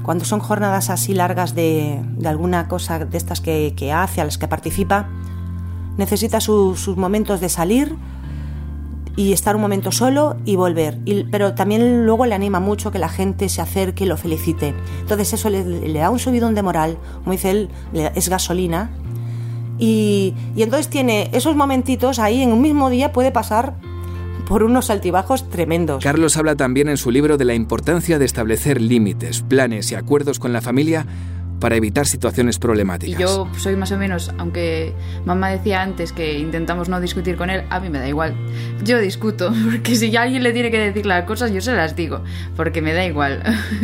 Cuando 0.04 0.26
son 0.26 0.42
jornadas 0.42 0.90
así 0.90 1.14
largas 1.14 1.56
de, 1.56 2.02
de 2.18 2.28
alguna 2.28 2.68
cosa 2.68 3.00
de 3.06 3.18
estas 3.18 3.40
que, 3.40 3.74
que 3.78 3.94
hace, 3.94 4.20
a 4.20 4.26
las 4.26 4.38
que 4.38 4.50
participa, 4.50 5.08
necesita 5.98 6.42
su- 6.42 6.76
sus 6.76 6.98
momentos 6.98 7.40
de 7.40 7.48
salir 7.48 7.96
y 9.16 9.32
estar 9.32 9.56
un 9.56 9.62
momento 9.62 9.92
solo 9.94 10.36
y 10.44 10.58
volver. 10.58 11.00
Pero 11.32 11.54
también 11.54 12.06
luego 12.06 12.26
le 12.26 12.36
anima 12.36 12.60
mucho 12.60 12.92
que 12.92 13.00
la 13.00 13.08
gente 13.08 13.48
se 13.48 13.62
acerque 13.62 14.04
y 14.04 14.08
lo 14.08 14.18
felicite. 14.18 14.74
Entonces 15.00 15.32
eso 15.32 15.50
le, 15.50 15.64
le 15.64 16.00
da 16.00 16.10
un 16.10 16.20
subidón 16.20 16.56
de 16.56 16.64
moral, 16.64 16.98
como 17.20 17.32
dice 17.32 17.52
él, 17.52 17.70
es 17.94 18.28
gasolina. 18.28 18.90
Y, 19.80 20.34
y 20.56 20.64
entonces 20.64 20.90
tiene 20.90 21.30
esos 21.34 21.56
momentitos 21.56 22.20
ahí 22.20 22.42
en 22.42 22.52
un 22.52 22.62
mismo 22.62 22.90
día 22.90 23.12
puede 23.12 23.32
pasar 23.32 23.76
por 24.48 24.64
unos 24.64 24.90
altibajos 24.90 25.50
tremendos. 25.50 26.04
Carlos 26.04 26.38
habla 26.38 26.56
también 26.56 26.90
en 26.90 26.98
su 26.98 27.12
libro 27.12 27.38
de 27.38 27.46
la 27.46 27.54
importancia 27.54 28.20
de 28.20 28.26
establecer 28.26 28.82
límites, 28.82 29.42
planes 29.42 29.92
y 29.92 29.96
acuerdos 29.96 30.40
con 30.40 30.54
la 30.54 30.62
familia 30.62 31.06
para 31.64 31.78
evitar 31.78 32.06
situaciones 32.06 32.58
Y 32.58 32.60
problemáticas. 32.60 33.18
yo 33.22 33.48
soy 33.58 33.78
más 33.78 33.90
o 33.94 33.98
menos, 33.98 34.34
aunque 34.38 34.94
mamá 35.26 35.48
decía 35.50 35.82
antes 35.82 36.12
que 36.12 36.38
intentamos 36.38 36.90
no 36.90 37.00
discutir 37.00 37.38
con 37.38 37.50
él, 37.50 37.64
a 37.70 37.80
mí 37.80 37.90
me 37.90 38.00
da 38.00 38.08
igual. 38.10 38.36
Yo 38.84 39.00
discuto, 39.00 39.54
porque 39.72 39.96
si 39.96 40.12
ya 40.12 40.24
alguien 40.24 40.44
le 40.44 40.52
tiene 40.52 40.72
que 40.72 40.78
decir 40.80 41.06
las 41.06 41.24
cosas, 41.24 41.52
yo 41.54 41.62
se 41.62 41.72
las 41.74 41.96
digo, 41.96 42.22
porque 42.58 42.82
me 42.82 42.92
da 42.92 43.06
igual. 43.06 43.42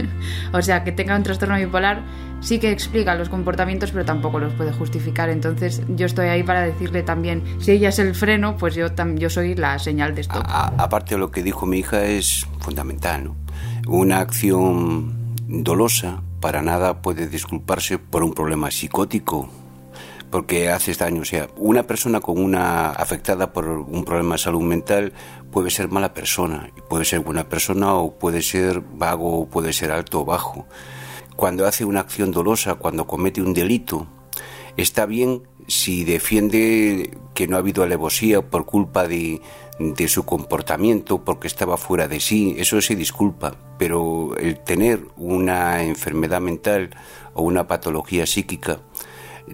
o 0.53 0.61
sea, 0.61 0.83
que 0.83 0.91
tenga 0.91 1.15
un 1.15 1.23
trastorno 1.23 1.55
bipolar 1.55 2.03
sí 2.41 2.59
que 2.59 2.69
explica 2.71 3.15
los 3.15 3.29
comportamientos, 3.29 3.91
pero 3.91 4.03
tampoco 4.03 4.39
los 4.39 4.51
puede 4.53 4.73
justificar. 4.73 5.29
Entonces 5.29 5.81
yo 5.87 6.05
estoy 6.05 6.27
ahí 6.27 6.43
para 6.43 6.61
decirle 6.63 7.01
también, 7.03 7.43
si 7.59 7.71
ella 7.71 7.89
es 7.89 7.99
el 7.99 8.13
freno, 8.13 8.57
pues 8.57 8.75
yo, 8.75 8.87
tam- 8.93 9.17
yo 9.17 9.29
soy 9.29 9.55
la 9.55 9.79
señal 9.79 10.15
de 10.15 10.21
stop. 10.21 10.43
Aparte 10.45 11.15
de 11.15 11.19
lo 11.19 11.31
que 11.31 11.43
dijo 11.43 11.65
mi 11.65 11.79
hija 11.79 12.03
es 12.03 12.45
fundamental, 12.59 13.23
¿no? 13.23 13.35
Una 13.87 14.19
acción 14.19 15.13
dolosa 15.47 16.21
para 16.39 16.61
nada 16.61 17.01
puede 17.01 17.27
disculparse 17.27 17.97
por 17.97 18.23
un 18.23 18.33
problema 18.33 18.71
psicótico 18.71 19.49
porque 20.29 20.69
haces 20.69 20.97
daño. 20.97 21.21
O 21.21 21.25
sea, 21.25 21.47
una 21.57 21.83
persona 21.83 22.19
con 22.19 22.41
una 22.41 22.89
afectada 22.91 23.51
por 23.51 23.67
un 23.67 24.03
problema 24.05 24.35
de 24.35 24.39
salud 24.39 24.61
mental 24.61 25.13
puede 25.51 25.69
ser 25.69 25.89
mala 25.89 26.13
persona, 26.13 26.71
puede 26.87 27.05
ser 27.05 27.21
buena 27.21 27.49
persona 27.49 27.93
o 27.95 28.17
puede 28.17 28.41
ser 28.41 28.81
vago 28.81 29.41
o 29.41 29.47
puede 29.47 29.73
ser 29.73 29.91
alto 29.91 30.21
o 30.21 30.25
bajo. 30.25 30.67
Cuando 31.35 31.65
hace 31.65 31.85
una 31.85 32.01
acción 32.01 32.31
dolosa, 32.31 32.75
cuando 32.75 33.07
comete 33.07 33.41
un 33.41 33.53
delito, 33.53 34.07
está 34.77 35.05
bien 35.05 35.43
si 35.69 36.03
defiende 36.03 37.11
que 37.33 37.47
no 37.47 37.55
ha 37.55 37.59
habido 37.59 37.83
alevosía 37.83 38.41
por 38.41 38.65
culpa 38.65 39.07
de, 39.07 39.41
de 39.79 40.07
su 40.07 40.25
comportamiento, 40.25 41.23
porque 41.23 41.47
estaba 41.47 41.77
fuera 41.77 42.07
de 42.07 42.19
sí, 42.19 42.55
eso 42.57 42.81
se 42.81 42.95
disculpa, 42.95 43.55
pero 43.77 44.35
el 44.37 44.59
tener 44.59 45.05
una 45.15 45.83
enfermedad 45.83 46.41
mental 46.41 46.89
o 47.33 47.43
una 47.43 47.67
patología 47.67 48.25
psíquica 48.25 48.81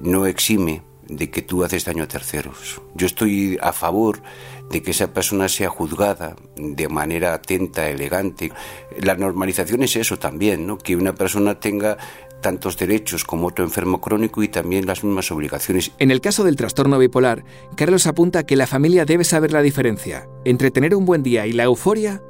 no 0.01 0.25
exime 0.25 0.81
de 1.07 1.29
que 1.29 1.41
tú 1.41 1.63
haces 1.63 1.85
daño 1.85 2.03
a 2.03 2.07
terceros. 2.07 2.81
Yo 2.95 3.05
estoy 3.05 3.59
a 3.61 3.73
favor 3.73 4.21
de 4.69 4.81
que 4.81 4.91
esa 4.91 5.13
persona 5.13 5.47
sea 5.47 5.69
juzgada 5.69 6.35
de 6.55 6.87
manera 6.87 7.33
atenta, 7.33 7.87
elegante. 7.89 8.51
La 8.99 9.15
normalización 9.15 9.83
es 9.83 9.95
eso 9.95 10.17
también, 10.17 10.65
¿no? 10.65 10.77
Que 10.77 10.95
una 10.95 11.13
persona 11.13 11.59
tenga 11.59 11.97
tantos 12.45 12.77
derechos 12.77 13.23
como 13.23 13.47
otro 13.47 13.65
enfermo 13.65 13.99
crónico 13.99 14.43
y 14.43 14.47
también 14.47 14.85
las 14.85 15.03
mismas 15.03 15.31
obligaciones. 15.31 15.91
En 15.97 16.11
el 16.11 16.21
caso 16.21 16.43
del 16.43 16.55
trastorno 16.55 16.99
bipolar, 16.99 17.43
Carlos 17.75 18.05
apunta 18.05 18.45
que 18.45 18.55
la 18.55 18.67
familia 18.67 19.03
debe 19.03 19.23
saber 19.23 19.51
la 19.51 19.63
diferencia 19.63 20.29
entre 20.43 20.69
tener 20.69 20.93
un 20.93 21.05
buen 21.05 21.23
día 21.23 21.47
y 21.47 21.53
la 21.53 21.63
euforia 21.63 22.21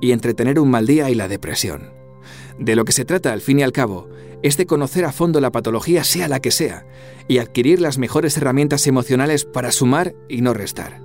y 0.00 0.12
entre 0.12 0.34
tener 0.34 0.60
un 0.60 0.70
mal 0.70 0.86
día 0.86 1.10
y 1.10 1.16
la 1.16 1.26
depresión. 1.26 1.90
De 2.60 2.76
lo 2.76 2.84
que 2.84 2.92
se 2.92 3.04
trata, 3.04 3.32
al 3.32 3.40
fin 3.40 3.58
y 3.58 3.64
al 3.64 3.72
cabo, 3.72 4.08
es 4.40 4.56
de 4.56 4.66
conocer 4.66 5.04
a 5.04 5.10
fondo 5.10 5.40
la 5.40 5.50
patología, 5.50 6.04
sea 6.04 6.28
la 6.28 6.38
que 6.38 6.52
sea, 6.52 6.86
y 7.26 7.38
adquirir 7.38 7.80
las 7.80 7.98
mejores 7.98 8.36
herramientas 8.36 8.86
emocionales 8.86 9.44
para 9.44 9.72
sumar 9.72 10.14
y 10.28 10.42
no 10.42 10.54
restar. 10.54 11.00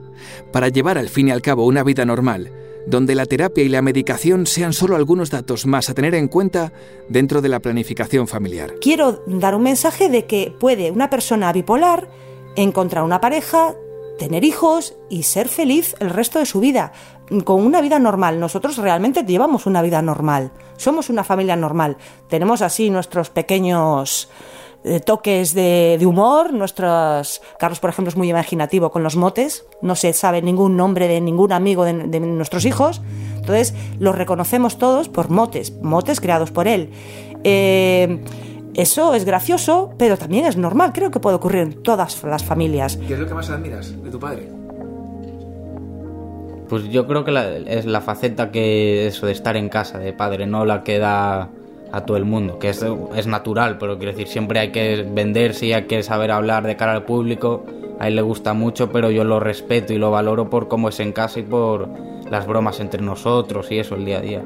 Para 0.53 0.69
llevar 0.69 0.99
al 0.99 1.09
fin 1.09 1.29
y 1.29 1.31
al 1.31 1.41
cabo 1.41 1.65
una 1.65 1.83
vida 1.83 2.05
normal, 2.05 2.51
donde 2.85 3.15
la 3.15 3.25
terapia 3.25 3.63
y 3.63 3.69
la 3.69 3.81
medicación 3.81 4.45
sean 4.45 4.73
solo 4.73 4.95
algunos 4.95 5.29
datos 5.29 5.65
más 5.65 5.89
a 5.89 5.93
tener 5.93 6.15
en 6.15 6.27
cuenta 6.27 6.73
dentro 7.09 7.41
de 7.41 7.49
la 7.49 7.59
planificación 7.59 8.27
familiar. 8.27 8.75
Quiero 8.81 9.23
dar 9.25 9.55
un 9.55 9.63
mensaje 9.63 10.09
de 10.09 10.25
que 10.25 10.53
puede 10.59 10.91
una 10.91 11.09
persona 11.09 11.51
bipolar 11.53 12.09
encontrar 12.55 13.03
una 13.03 13.21
pareja, 13.21 13.75
tener 14.17 14.43
hijos 14.43 14.95
y 15.09 15.23
ser 15.23 15.47
feliz 15.47 15.95
el 15.99 16.09
resto 16.09 16.39
de 16.39 16.45
su 16.45 16.59
vida, 16.59 16.91
con 17.43 17.65
una 17.65 17.81
vida 17.81 17.99
normal. 17.99 18.39
Nosotros 18.39 18.77
realmente 18.77 19.23
llevamos 19.23 19.65
una 19.65 19.81
vida 19.81 20.01
normal, 20.01 20.51
somos 20.77 21.09
una 21.09 21.23
familia 21.23 21.55
normal. 21.55 21.97
Tenemos 22.27 22.61
así 22.61 22.89
nuestros 22.89 23.29
pequeños 23.29 24.29
toques 25.05 25.53
de, 25.53 25.97
de 25.99 26.05
humor, 26.05 26.53
nuestros... 26.53 27.41
Carlos, 27.59 27.79
por 27.79 27.89
ejemplo, 27.91 28.09
es 28.09 28.15
muy 28.17 28.29
imaginativo 28.29 28.91
con 28.91 29.03
los 29.03 29.15
motes, 29.15 29.65
no 29.81 29.95
se 29.95 30.11
sabe 30.13 30.41
ningún 30.41 30.75
nombre 30.75 31.07
de 31.07 31.21
ningún 31.21 31.51
amigo 31.51 31.85
de, 31.85 31.93
de 31.93 32.19
nuestros 32.19 32.65
hijos, 32.65 33.01
entonces 33.35 33.73
los 33.99 34.15
reconocemos 34.15 34.77
todos 34.77 35.07
por 35.09 35.29
motes, 35.29 35.73
motes 35.81 36.19
creados 36.19 36.51
por 36.51 36.67
él. 36.67 36.89
Eh, 37.43 38.19
eso 38.73 39.13
es 39.15 39.25
gracioso, 39.25 39.91
pero 39.97 40.17
también 40.17 40.45
es 40.45 40.55
normal, 40.57 40.93
creo 40.93 41.11
que 41.11 41.19
puede 41.19 41.35
ocurrir 41.35 41.61
en 41.61 41.83
todas 41.83 42.23
las 42.23 42.43
familias. 42.43 42.97
¿Qué 42.97 43.13
es 43.13 43.19
lo 43.19 43.27
que 43.27 43.33
más 43.33 43.49
admiras 43.49 44.01
de 44.01 44.09
tu 44.09 44.19
padre? 44.19 44.47
Pues 46.69 46.85
yo 46.89 47.05
creo 47.05 47.25
que 47.25 47.31
la- 47.31 47.57
es 47.57 47.85
la 47.85 47.99
faceta 47.99 48.49
que 48.51 49.07
eso 49.07 49.25
de 49.25 49.33
estar 49.33 49.57
en 49.57 49.67
casa 49.67 49.99
de 49.99 50.13
padre, 50.13 50.47
no 50.47 50.63
la 50.65 50.83
que 50.83 50.99
da 50.99 51.49
a 51.91 52.05
todo 52.05 52.17
el 52.17 52.25
mundo, 52.25 52.59
que 52.59 52.69
es, 52.69 52.85
es 53.15 53.27
natural, 53.27 53.77
pero 53.77 53.97
quiero 53.97 54.13
decir, 54.13 54.27
siempre 54.27 54.59
hay 54.59 54.71
que 54.71 55.05
venderse 55.09 55.65
y 55.67 55.73
hay 55.73 55.83
que 55.83 56.03
saber 56.03 56.31
hablar 56.31 56.65
de 56.65 56.75
cara 56.75 56.93
al 56.93 57.03
público. 57.03 57.65
A 57.99 58.07
él 58.07 58.15
le 58.15 58.21
gusta 58.21 58.53
mucho, 58.53 58.91
pero 58.91 59.11
yo 59.11 59.23
lo 59.23 59.39
respeto 59.39 59.93
y 59.93 59.97
lo 59.97 60.09
valoro 60.09 60.49
por 60.49 60.67
cómo 60.67 60.89
es 60.89 60.99
en 60.99 61.11
casa 61.11 61.39
y 61.39 61.43
por 61.43 61.87
las 62.29 62.47
bromas 62.47 62.79
entre 62.79 63.01
nosotros 63.01 63.71
y 63.71 63.79
eso 63.79 63.95
el 63.95 64.05
día 64.05 64.17
a 64.17 64.21
día. 64.21 64.43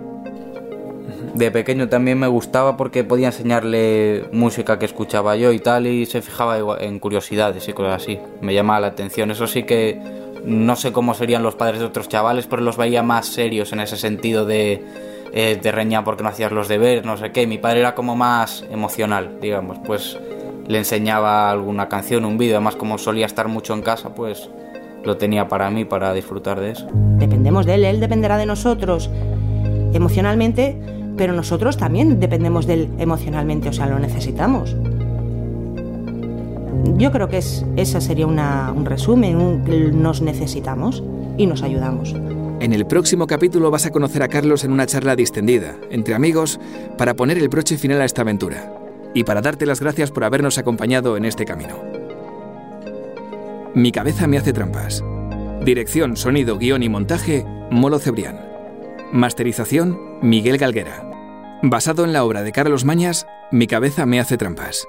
De 1.35 1.51
pequeño 1.51 1.89
también 1.89 2.17
me 2.17 2.27
gustaba 2.27 2.77
porque 2.77 3.03
podía 3.03 3.27
enseñarle 3.27 4.25
música 4.31 4.79
que 4.79 4.85
escuchaba 4.85 5.35
yo 5.35 5.51
y 5.51 5.59
tal 5.59 5.85
y 5.85 6.05
se 6.05 6.21
fijaba 6.21 6.77
en 6.79 6.99
curiosidades 6.99 7.67
y 7.67 7.73
cosas 7.73 8.01
así. 8.01 8.19
Me 8.41 8.53
llamaba 8.53 8.79
la 8.79 8.87
atención. 8.87 9.31
Eso 9.31 9.45
sí 9.45 9.63
que 9.63 9.99
no 10.45 10.75
sé 10.75 10.91
cómo 10.93 11.13
serían 11.13 11.43
los 11.43 11.55
padres 11.55 11.79
de 11.79 11.85
otros 11.85 12.07
chavales, 12.07 12.47
pero 12.47 12.61
los 12.61 12.77
veía 12.77 13.03
más 13.03 13.27
serios 13.27 13.73
en 13.73 13.81
ese 13.81 13.97
sentido 13.97 14.45
de 14.45 14.81
eh, 15.33 15.57
te 15.61 15.71
reñían 15.71 16.03
porque 16.03 16.23
no 16.23 16.29
hacías 16.29 16.51
los 16.51 16.67
deberes, 16.67 17.05
no 17.05 17.17
sé 17.17 17.31
qué. 17.31 17.45
Mi 17.47 17.57
padre 17.57 17.79
era 17.81 17.95
como 17.95 18.15
más 18.15 18.65
emocional, 18.71 19.37
digamos. 19.41 19.77
Pues 19.85 20.17
le 20.67 20.77
enseñaba 20.77 21.51
alguna 21.51 21.87
canción, 21.89 22.25
un 22.25 22.37
vídeo. 22.37 22.55
Además, 22.55 22.75
como 22.75 22.97
solía 22.97 23.25
estar 23.25 23.47
mucho 23.47 23.73
en 23.73 23.81
casa, 23.81 24.09
pues 24.15 24.49
lo 25.03 25.17
tenía 25.17 25.47
para 25.47 25.69
mí, 25.69 25.85
para 25.85 26.13
disfrutar 26.13 26.59
de 26.59 26.71
eso. 26.71 26.87
Dependemos 27.17 27.65
de 27.65 27.75
él, 27.75 27.85
él 27.85 27.99
dependerá 27.99 28.37
de 28.37 28.45
nosotros 28.45 29.09
emocionalmente, 29.93 30.77
pero 31.17 31.33
nosotros 31.33 31.77
también 31.77 32.19
dependemos 32.19 32.65
de 32.65 32.73
él 32.73 32.89
emocionalmente, 32.97 33.69
o 33.69 33.73
sea, 33.73 33.85
lo 33.87 33.99
necesitamos. 33.99 34.75
Yo 36.97 37.11
creo 37.11 37.27
que 37.27 37.37
es, 37.37 37.65
ese 37.75 37.99
sería 38.01 38.25
una- 38.27 38.71
un 38.75 38.85
resumen, 38.85 39.37
un- 39.37 40.01
nos 40.01 40.21
necesitamos 40.21 41.03
y 41.37 41.45
nos 41.47 41.61
ayudamos. 41.63 42.15
En 42.59 42.71
el 42.73 42.87
próximo 42.87 43.27
capítulo 43.27 43.69
vas 43.69 43.85
a 43.85 43.91
conocer 43.91 44.23
a 44.23 44.29
Carlos 44.29 44.63
en 44.63 44.71
una 44.71 44.85
charla 44.85 45.15
distendida, 45.15 45.75
entre 45.89 46.15
amigos, 46.15 46.59
para 46.97 47.13
poner 47.13 47.37
el 47.37 47.49
broche 47.49 47.77
final 47.77 48.01
a 48.01 48.05
esta 48.05 48.21
aventura 48.21 48.73
y 49.13 49.23
para 49.23 49.41
darte 49.41 49.65
las 49.65 49.81
gracias 49.81 50.11
por 50.11 50.23
habernos 50.23 50.57
acompañado 50.57 51.17
en 51.17 51.25
este 51.25 51.45
camino. 51.45 51.75
Mi 53.73 53.91
cabeza 53.91 54.25
me 54.27 54.37
hace 54.37 54.53
trampas. 54.53 55.03
Dirección, 55.63 56.15
sonido, 56.15 56.57
guion 56.57 56.81
y 56.81 56.89
montaje, 56.89 57.45
Molo 57.71 57.99
Cebrián. 57.99 58.39
Masterización, 59.11 60.19
Miguel 60.21 60.57
Galguera. 60.57 61.11
Basado 61.61 62.05
en 62.05 62.13
la 62.13 62.23
obra 62.23 62.41
de 62.43 62.51
Carlos 62.51 62.85
Mañas, 62.85 63.27
Mi 63.51 63.67
cabeza 63.67 64.05
me 64.05 64.19
hace 64.19 64.37
trampas. 64.37 64.87